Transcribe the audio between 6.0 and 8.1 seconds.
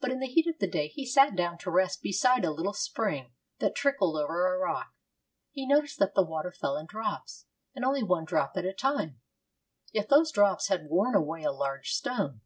the water fell in drops, and only